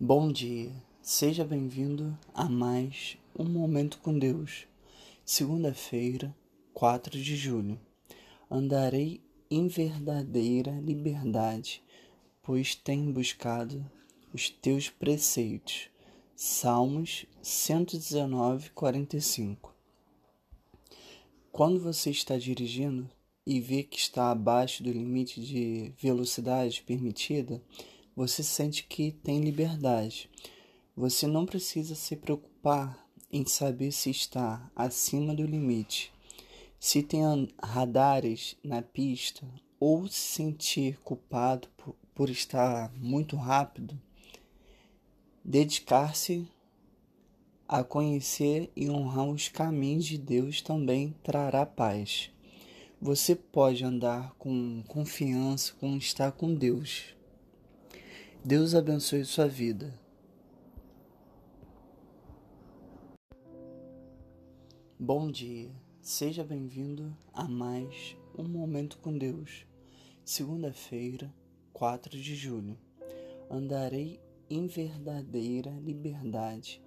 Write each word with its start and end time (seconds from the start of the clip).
Bom 0.00 0.30
dia, 0.30 0.70
seja 1.02 1.44
bem-vindo 1.44 2.16
a 2.32 2.48
mais 2.48 3.18
um 3.36 3.42
Momento 3.42 3.98
com 3.98 4.16
Deus. 4.16 4.64
Segunda-feira, 5.24 6.32
4 6.72 7.20
de 7.20 7.34
julho. 7.34 7.80
Andarei 8.48 9.20
em 9.50 9.66
verdadeira 9.66 10.70
liberdade, 10.70 11.82
pois 12.44 12.76
tenho 12.76 13.12
buscado 13.12 13.84
os 14.32 14.48
teus 14.48 14.88
preceitos. 14.88 15.90
Salmos 16.36 17.26
119, 17.42 18.70
45. 18.70 19.74
Quando 21.50 21.80
você 21.80 22.10
está 22.10 22.38
dirigindo 22.38 23.10
e 23.44 23.60
vê 23.60 23.82
que 23.82 23.98
está 23.98 24.30
abaixo 24.30 24.80
do 24.80 24.92
limite 24.92 25.40
de 25.40 25.92
velocidade 26.00 26.84
permitida, 26.86 27.60
você 28.18 28.42
sente 28.42 28.82
que 28.82 29.12
tem 29.12 29.40
liberdade. 29.40 30.28
Você 30.96 31.24
não 31.24 31.46
precisa 31.46 31.94
se 31.94 32.16
preocupar 32.16 33.08
em 33.30 33.46
saber 33.46 33.92
se 33.92 34.10
está 34.10 34.68
acima 34.74 35.32
do 35.32 35.46
limite, 35.46 36.12
se 36.80 37.00
tem 37.00 37.22
radares 37.62 38.56
na 38.60 38.82
pista 38.82 39.46
ou 39.78 40.08
se 40.08 40.18
sentir 40.18 40.98
culpado 41.04 41.68
por, 41.76 41.94
por 42.12 42.28
estar 42.28 42.92
muito 42.96 43.36
rápido. 43.36 43.96
Dedicar-se 45.44 46.44
a 47.68 47.84
conhecer 47.84 48.68
e 48.74 48.90
honrar 48.90 49.28
os 49.28 49.46
caminhos 49.46 50.06
de 50.06 50.18
Deus 50.18 50.60
também 50.60 51.14
trará 51.22 51.64
paz. 51.64 52.32
Você 53.00 53.36
pode 53.36 53.84
andar 53.84 54.34
com 54.34 54.82
confiança 54.88 55.72
com 55.78 55.96
estar 55.96 56.32
com 56.32 56.52
Deus. 56.52 57.16
Deus 58.50 58.74
abençoe 58.74 59.26
sua 59.26 59.46
vida. 59.46 59.92
Bom 64.98 65.30
dia, 65.30 65.70
seja 66.00 66.42
bem-vindo 66.42 67.14
a 67.30 67.46
mais 67.46 68.16
um 68.38 68.44
Momento 68.48 68.96
com 69.00 69.18
Deus. 69.18 69.66
Segunda-feira, 70.24 71.30
4 71.74 72.18
de 72.18 72.34
julho. 72.34 72.78
Andarei 73.50 74.18
em 74.48 74.66
verdadeira 74.66 75.70
liberdade, 75.82 76.80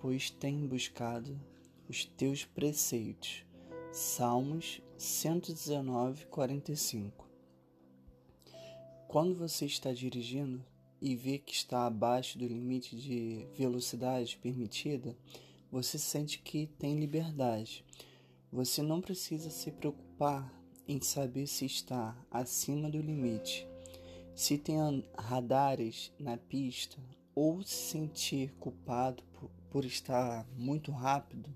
pois 0.00 0.30
tenho 0.30 0.66
buscado 0.66 1.38
os 1.86 2.06
teus 2.06 2.46
preceitos. 2.46 3.44
Salmos 3.92 4.80
119, 4.96 6.24
45. 6.28 7.28
Quando 9.06 9.34
você 9.34 9.66
está 9.66 9.92
dirigindo, 9.92 10.64
e 11.04 11.14
vê 11.14 11.36
que 11.36 11.52
está 11.52 11.84
abaixo 11.84 12.38
do 12.38 12.46
limite 12.46 12.96
de 12.96 13.46
velocidade 13.58 14.38
permitida, 14.38 15.14
você 15.70 15.98
sente 15.98 16.38
que 16.38 16.66
tem 16.78 16.98
liberdade. 16.98 17.84
Você 18.50 18.80
não 18.80 19.02
precisa 19.02 19.50
se 19.50 19.70
preocupar 19.70 20.50
em 20.88 21.02
saber 21.02 21.46
se 21.46 21.66
está 21.66 22.16
acima 22.30 22.88
do 22.88 23.02
limite, 23.02 23.68
se 24.34 24.56
tem 24.56 24.78
radares 25.14 26.10
na 26.18 26.38
pista 26.38 26.96
ou 27.34 27.62
se 27.62 27.74
sentir 27.74 28.54
culpado 28.54 29.22
por, 29.34 29.50
por 29.68 29.84
estar 29.84 30.48
muito 30.56 30.90
rápido. 30.90 31.54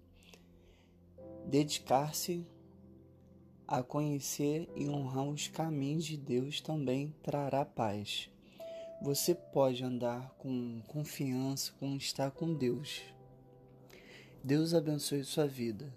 Dedicar-se 1.47 2.47
a 3.67 3.83
conhecer 3.83 4.69
e 4.77 4.91
honrar 4.91 5.27
os 5.27 5.49
caminhos 5.49 6.05
de 6.05 6.19
Deus 6.19 6.61
também 6.61 7.15
trará 7.23 7.65
paz. 7.65 8.29
Você 9.01 9.33
pode 9.33 9.85
andar 9.85 10.35
com 10.39 10.83
confiança 10.89 11.73
com 11.79 11.97
estar 11.97 12.33
com 12.33 12.53
Deus. 12.53 13.03
Deus 14.43 14.75
abençoe 14.75 15.23
sua 15.23 15.47
vida. 15.47 15.93